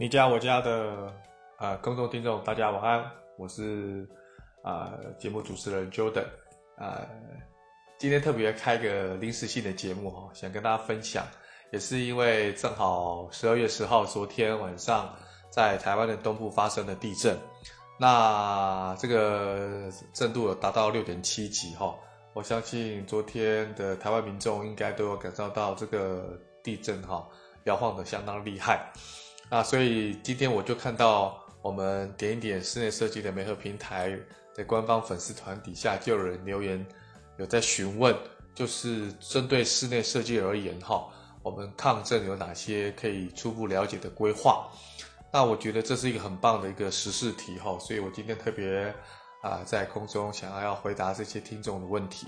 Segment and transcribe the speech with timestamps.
[0.00, 1.12] 你家我家的
[1.56, 4.08] 啊，公众听众，大家晚安，我是
[4.62, 6.24] 啊节目主持人 Jordan
[6.76, 7.04] 啊，
[7.98, 11.26] 今天特别开个临时性的节目哈，想跟大家分享，
[11.72, 15.12] 也是因为正好十二月十号昨天晚上
[15.50, 17.36] 在台湾的东部发生了地震，
[17.98, 21.92] 那这个震度有达到六点七级哈，
[22.34, 27.28] 我相信昨天的台湾民众应该都有感受到这个地震哈，
[27.64, 28.92] 摇晃得相当厉害。
[29.50, 34.14] 那所以今天我就看到我们点一点室内设计的媒合平台
[34.54, 36.86] 的官方粉丝团底下就有人留言，
[37.38, 38.14] 有在询问，
[38.54, 41.08] 就是针对室内设计而言哈，
[41.42, 44.68] 我们抗震有哪些可以初步了解的规划？
[45.32, 48.94] 那我觉得这是一个很棒的一个实事题哈，所以我今天特别
[49.42, 52.26] 啊在空中想要要回答这些听众的问题。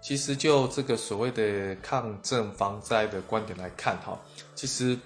[0.00, 4.18] 其实就这个所谓的抗震防灾的观点来看哈，
[4.54, 4.98] 其实。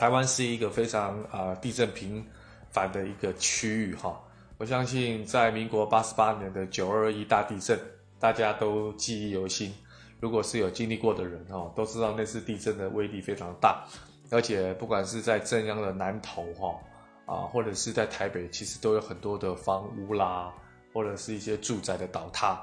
[0.00, 2.24] 台湾是一个非常啊、地震频
[2.70, 4.18] 繁的一个区域哈，
[4.56, 7.78] 我相信在民国八十八年的九二一大地震，
[8.18, 9.70] 大家都记忆犹新。
[10.18, 13.84] 如果是有经历过的人哈，都知道那次地震的威力非常大，
[14.30, 16.80] 而且不管是在震央的南投哈
[17.26, 20.50] 啊，或者是在台北，其实都有很多的房屋啦，
[20.94, 22.58] 或者是一些住宅的倒塌。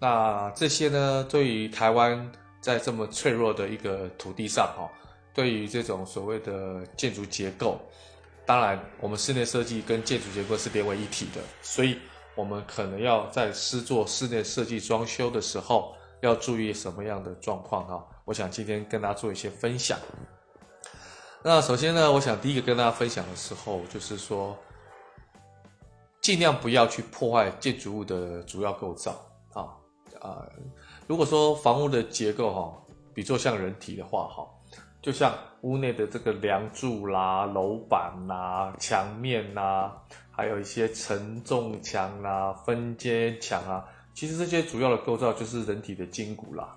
[0.00, 4.90] 那这些呢，对于台湾在这么脆弱的一个土地上哈。
[5.34, 7.80] 对于这种所谓的建筑结构，
[8.44, 11.98] 当然我们室内设计跟建筑结构是连为一体的，所以
[12.34, 18.04] 我们可能要在施作室内设计装修的时候，要注意什么样的状况哈？
[18.24, 19.98] 我想今天跟大家做一些分享。
[21.42, 24.56] 那首先呢，我想第一个跟大家分享的时候，就是说，
[26.20, 29.12] 尽量不要去破坏建筑物的主要构造
[29.52, 29.68] 啊
[30.20, 30.44] 啊！
[31.06, 32.74] 如果说房屋的结构哈，
[33.14, 34.46] 比作像人体的话哈。
[35.00, 35.32] 就像
[35.62, 39.96] 屋内的这个梁柱啦、楼板啦、墙面啦，
[40.30, 46.76] 还有一些承重墙啦、分间墙啊，其实这些主要的构造就是人体的筋骨啦。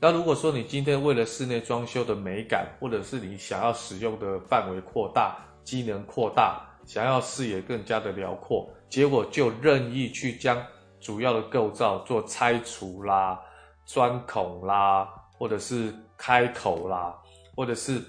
[0.00, 10.60] 那如果说你今天为了室内装修的美感，或者是你想要使用的范围扩大、机能扩大，想要视野更加的辽阔，结果就任意去将
[11.00, 13.40] 主要的构造做拆除啦、
[13.84, 15.08] 钻孔啦，
[15.38, 17.16] 或者是开口啦。
[17.54, 18.02] 或者是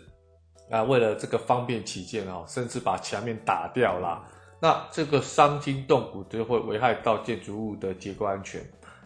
[0.71, 4.23] 啊，为了这个方便起见啊，甚至把墙面打掉啦，
[4.59, 8.61] 那这个伤筋动骨就会危害到建筑物的结构安全。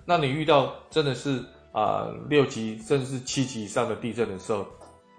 [0.05, 1.43] 那你遇到真的是
[1.73, 4.65] 啊六级甚至七级以上的地震的时候，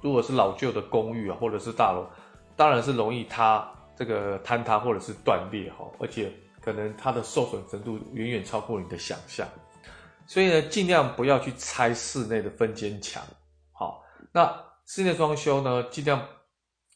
[0.01, 2.07] 如果是老旧的公寓啊或者是大楼，
[2.57, 9.47] 当然是容易塌这个坍塌或者是断裂哈，而且可能它的受损程度远远超过你的想象。
[10.25, 13.23] 所以呢，尽量不要去拆室内的分间墙。
[13.73, 14.03] 好，
[14.33, 14.68] 那。
[14.89, 16.27] 室内装修呢，尽量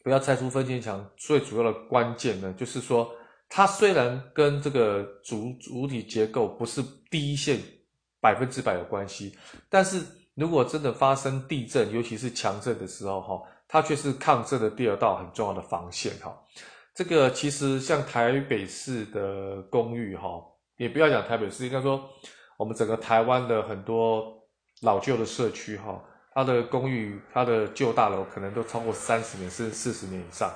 [0.02, 1.06] 不要拆除分间墙。
[1.14, 3.14] 最主要的关键呢，就是说，
[3.50, 7.60] 它虽然跟这个主主体结构不是第一线
[8.18, 9.36] 百分之百有关系，
[9.68, 10.02] 但是
[10.34, 16.34] 如果真的发生地震，尤其是强震的时候，哈，它却是抗震的第二道很重要的防线，哈。
[16.94, 20.42] 这个其实像台北市的公寓，哈，
[20.78, 22.02] 也不要讲台北市，应该说
[22.56, 24.32] 我们整个台湾的很多
[24.80, 26.02] 老旧的社区，哈。
[26.34, 30.50] 它的公寓、它的旧大楼可能都超过三十年甚至四十年以上，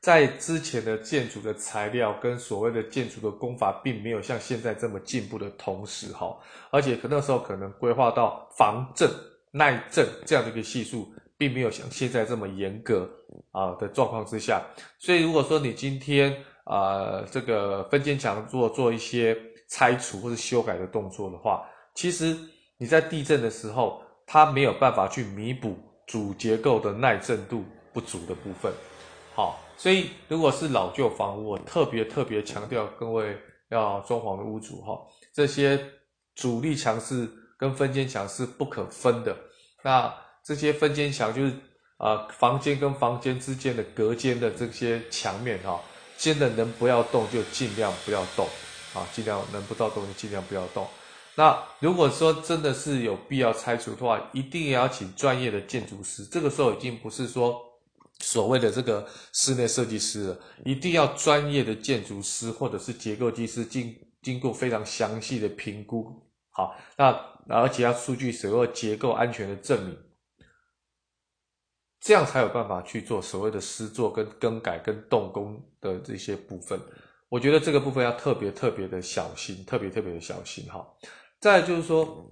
[0.00, 6.36] 在之前的建筑的材料跟所谓的建筑的工法，并没有像现在这么进步的同时，哈，
[6.70, 9.10] 而且可那时候可能规划到防震、
[9.50, 13.08] 耐震这样的一个系数，并没有像现在这么严格
[13.52, 14.62] 啊的状况之下，
[14.98, 19.34] 所以如果说你今天啊这个分间墙做做一些
[19.68, 22.36] 拆除或者修改的动作的话，其实
[22.76, 24.02] 你在地震的时候。
[24.32, 25.76] 它没有办法去弥补
[26.06, 28.72] 主结构的耐震度不足的部分，
[29.34, 33.36] 好，所以如果是老旧房屋，我特别特别强调各位
[33.70, 34.96] 要装潢的屋主哈，
[35.34, 35.84] 这些
[36.36, 39.36] 主力墙是跟分间墙是不可分的。
[39.82, 40.14] 那
[40.44, 41.52] 这些分间墙就是
[41.96, 45.80] 啊，房间跟房间之间的隔间的这些墙面哈，
[46.16, 48.46] 真的能不要动就尽量不要动，
[48.94, 50.86] 啊，尽量能不到动就尽量不要动。
[51.36, 56.24] 那如果说真的是有必要拆除的话，一定也要请专业的建筑师。
[56.24, 57.58] 这个时候已经不是说
[58.18, 66.20] 所谓的这个室内设计师了，一定要专业的建筑师或者是结构技师经经过非常详细的评估。
[66.50, 67.12] 好，那
[67.48, 69.96] 而且要出具所谓结构安全的证明，
[72.00, 76.78] 这样才有办法去做所谓的施作跟更改跟动工的这些部分。
[77.30, 80.86] 我觉得这个部分要特别特别的小心，特别特别的小心哈。
[81.38, 82.28] 再来就是说，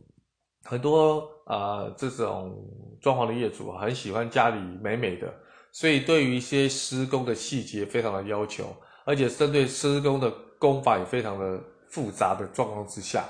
[0.64, 2.54] 很多啊、呃、这种
[3.00, 5.32] 装潢的业主很喜欢家里美美的，
[5.72, 8.74] 所以对于一些施工的细节非常的要求，
[9.04, 10.28] 而且针对施工的
[10.58, 13.24] 工法也非常的复杂的状况之下，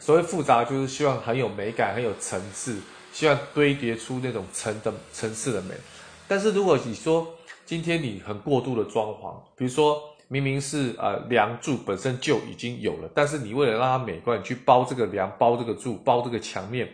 [0.00, 2.80] 所谓复杂就是希望很有美感、很有层次，
[3.12, 5.74] 希望堆叠出那种层的层次的美。
[6.26, 7.26] 但是如果你说
[7.64, 16.88] 今天你很过度的装潢，比如说明明是呃梁柱本身就已经有了，但是你为了让它美观，你去包这个梁、包这个柱、包这个墙面。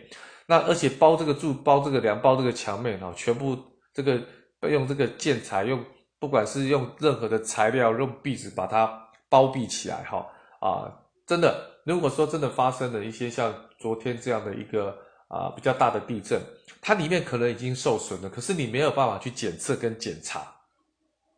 [0.45, 3.57] 那而且包这个柱、包这个梁、包这个墙面啊，全部
[3.93, 4.19] 这个
[4.67, 5.81] 用这个建材，用
[6.19, 8.91] 不管是用任何的材料，用壁纸把它
[9.29, 10.27] 包闭起来哈
[10.59, 10.91] 啊，
[11.25, 14.93] 真的，如果说真的发生了一些像昨天这样的一个
[15.29, 16.41] 啊比较大的地震，
[16.81, 20.41] 它里面可能已经受损了，可是你没有办法去检测跟检查，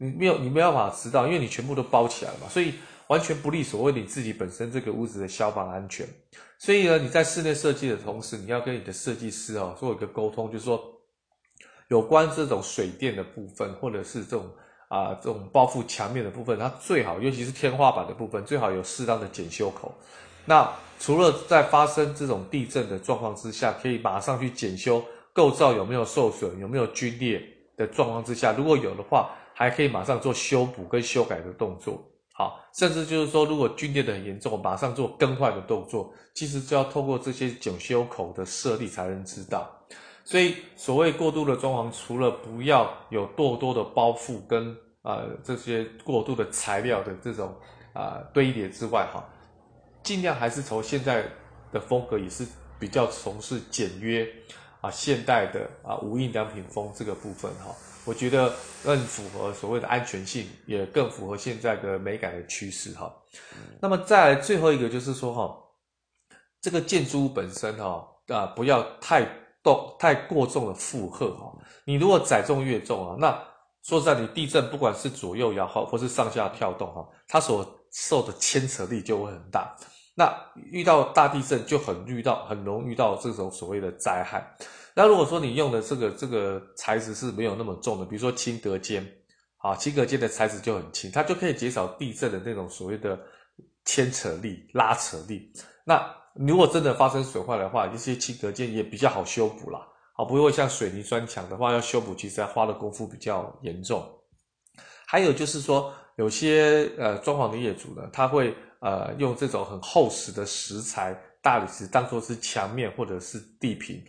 [0.01, 2.73] 你没有你没有办法知道，因为你全部都包起来了嘛，所以
[3.05, 6.07] 完全不利所谓你自己本身这个屋子的消防安全。
[6.57, 10.81] 所以呢，你在室内设计的同时，你要跟你的设计师哦做一个沟通，就是说，
[11.89, 14.49] 有关这种水电的部分，或者是这种
[14.87, 19.93] 啊、这种包覆墙面的部分，它最好，尤其是天花板的部分，最好有适当的检修口。
[20.45, 20.67] 那
[20.99, 27.41] 除了在发生这种地震的状况之下，可以马上去检修构造有没有受损、有没有龟裂
[27.77, 29.29] 的状况之下，如果有的话，
[29.61, 32.03] 还可以马上做修补跟修改的动作。
[32.33, 39.69] 好，甚至就是说，如果皲裂的很严重，马上做更换的动作，其实就要透过这些检修口的设立才能知道。
[40.23, 47.53] 所以，所谓过度的装潢，除了不要有过多的包覆跟呃这些过度的材料的这种
[47.93, 49.23] 啊、堆叠之外，哈，
[50.01, 51.23] 尽量还是从现在
[51.71, 52.47] 的风格也是
[52.79, 54.27] 比较从事简约
[54.79, 57.75] 啊现代的啊无印良品风这个部分哈。
[58.03, 58.51] 我觉得
[58.83, 63.13] 更符合所谓的安全性，也更符合现在的美感的趋势哈。
[63.79, 65.55] 那么再来最后一个就是说哈，
[66.59, 69.23] 这个建筑物本身哈啊不要太
[69.63, 71.53] 重太过重的负荷哈。
[71.85, 73.31] 你如果载重越重啊，那
[73.83, 79.75] 说实在，你地震不管是左右摇晃或是上下跳动哈，它所受的牵扯力就会很大。
[80.13, 84.45] 那遇到大地震就很遇到很容易遇到这种所谓的灾害。
[84.93, 89.05] 那如果说你用的这个这个材质是没有那么重的，比如说轻隔间，
[89.57, 93.17] 啊，轻隔间的材质就很轻，它就可以减少地震的那种所谓的
[93.85, 95.51] 牵扯力、拉扯力。
[95.85, 96.05] 那
[96.35, 99.79] 如果真的发生损坏的话，一些轻隔间也比较好修补啦，
[100.15, 104.05] 啊，不会像水泥砖墙的话要修补，其实要花的功夫比较严重。
[105.07, 114.01] 还有就是说，有些呃装潢的业主呢，他会呃用这种很厚实的石材、大理石当做是墙面或者是地坪。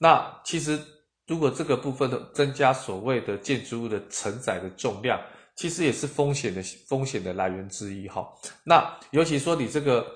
[0.00, 0.78] 那其实，
[1.26, 5.20] 如果这个部分的增加所谓的建筑物的承载的重量，
[5.56, 8.24] 其实也是风险的风险的来源之一哈。
[8.62, 10.06] 那尤其说你这个，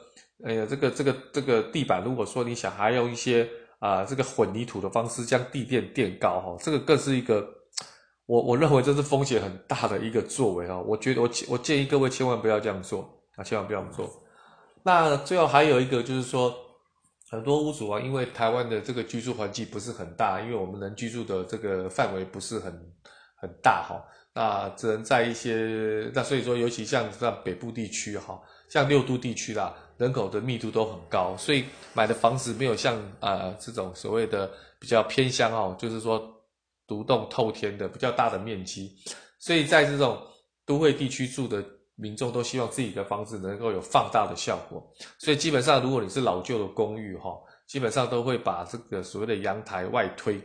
[0.45, 3.49] 哎呀，这个这个这个地板，如果说你想还用一些
[3.81, 7.45] 啊、这个混凝土的方式将地垫垫高哈，这个更是一个，
[8.27, 10.79] 我我认为这是风险很大的一个作为哈。
[10.79, 13.01] 我觉得我我建议各位千万不要这样做
[13.35, 14.09] 啊，千万不要这样做。
[14.85, 16.55] 那最后还有一个就是说。
[17.33, 22.71] 很多屋主啊，因为台湾的这个居住环境不是很大，因为我们能居住的这个范围不是很
[23.35, 28.39] 很大哈，那只能在一些，那所以说，尤其像像北部地区哈，
[28.69, 31.65] 像六都地区啦，人口的密度都很高，所以
[31.95, 36.23] 买的房子没有像啊、这种所谓的比较偏乡哦，就是说
[36.87, 38.95] 独栋透天的比较大的面积，
[39.39, 40.21] 所以在这种
[40.67, 41.65] 都会地区住的。
[41.97, 44.83] 民众都希望自己的房子能够有放大的效果，
[45.19, 50.41] 所以基本上，如果你是老旧的公寓，哈，基本上都会把这个所谓的阳台外推。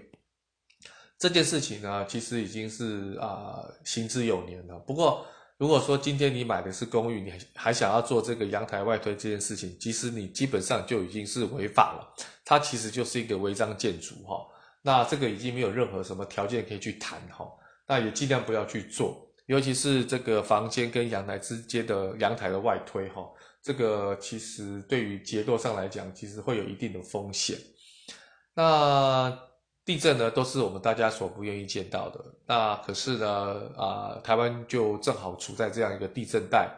[1.18, 4.78] 这件事情呢，其实已经是啊、行之有年了。
[4.80, 5.26] 不过，
[5.58, 12.14] 如果说今天你买的是公寓，你还想要做这个阳台外推这件事情，其实你基本上就已经是违法了。
[12.46, 14.46] 它其实就是一个违章建筑，哈。
[14.84, 17.50] 那这个已经没有任何什么条件可以去谈，哈。
[17.88, 19.27] 那也尽量不要去做。
[19.48, 23.26] 尤其是这个房间跟阳台之间的阳台的外推，哈，
[23.62, 27.58] 这个其实对于结构上来讲，其实会有一定的风险。
[28.54, 29.38] 那
[29.86, 32.20] 地震呢，都是我们大家所不愿意见到的。
[32.46, 36.70] 那可是呢，啊、台湾就正好处在这样一个地震带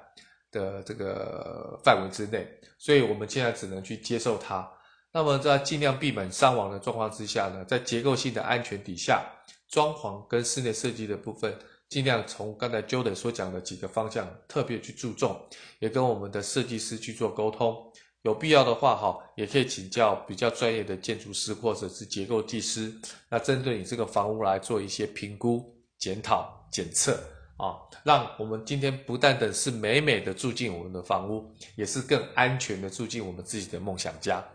[0.52, 2.48] 的这个范围之内，
[2.78, 4.72] 所以我们现在只能去接受它。
[5.12, 9.26] 那么在尽量避免伤亡的状况之下呢，在结构性的安全底下，
[9.70, 11.58] 装潢跟室内设计的部分。
[11.90, 15.36] 尽量从刚才 Jordan 所讲的几个方向特别去注重，
[15.80, 17.92] 也跟我们的设计师去做沟通。
[18.22, 22.94] 有必要的话，哈，也可以请教比较专业的建筑师或者是结构技师。
[23.30, 27.14] 那针对你这个房屋来做一些评估、检讨、检测
[27.58, 34.46] 啊，让我们今天不但等是美美的住进我们的房屋，也是更安全的住进我们自己的梦想家。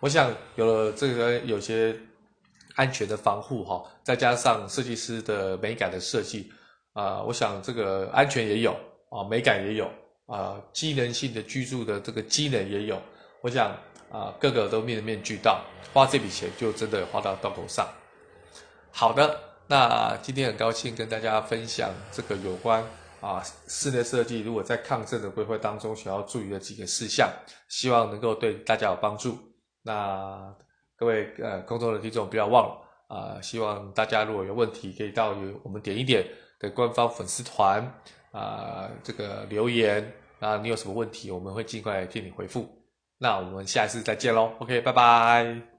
[0.00, 1.98] 我想有了这个有些
[2.74, 6.52] 安全的防护，哈，再加上设计师的美感的设计。
[6.94, 8.72] 啊、我想这个安全也有
[9.10, 9.90] 啊，美感也有
[10.26, 13.00] 啊，机能性的居住的这个机能也有，
[13.42, 13.76] 我想
[14.10, 15.60] 啊，各个都面面俱到，
[15.92, 17.86] 花这笔钱就真的花到刀口上。
[18.92, 22.80] 好的，那今天很高兴跟大家分享这个有关
[23.20, 27.28] 啊室内设计，如果在抗震的规划当中需要注意的几个事项，
[27.68, 29.36] 希望能够对大家有帮助。
[29.82, 30.54] 那
[30.96, 35.34] 各位呃空中的听众不要忘了啊，希望大家如果有问题，可以到
[35.64, 36.24] 我们点一点
[36.58, 37.82] 的官方粉丝团
[38.32, 42.68] 啊这个留言，啊你有什么问题，我们会尽快替你回复。
[43.18, 45.73] 那我们下一次再见喽，OK，拜拜。